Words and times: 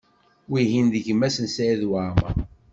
Wihin 0.51 0.87
d 0.93 0.95
gma-s 1.05 1.35
n 1.43 1.47
Saɛid 1.55 1.83
Waɛmaṛ. 1.89 2.35